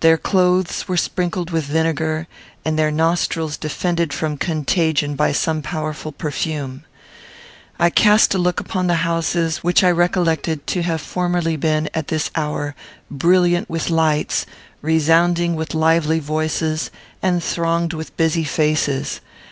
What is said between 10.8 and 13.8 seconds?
have formerly been, at this hour, brilliant